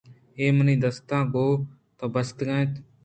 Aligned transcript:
اے 0.39 0.45
منی 0.55 0.75
دستاں 0.83 1.23
گوں 1.33 1.53
تو 1.97 2.05
بستگ 2.13 2.47
اَنت 2.53 2.71